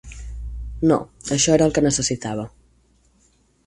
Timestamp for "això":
1.37-1.55